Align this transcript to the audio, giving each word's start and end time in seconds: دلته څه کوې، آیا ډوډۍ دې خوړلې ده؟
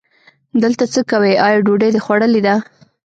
دلته 0.63 0.83
څه 0.93 1.01
کوې، 1.11 1.33
آیا 1.45 1.59
ډوډۍ 1.65 1.89
دې 1.93 1.99
خوړلې 2.05 2.41
ده؟ 2.47 2.55